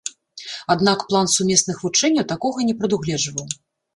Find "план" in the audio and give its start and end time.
1.09-1.27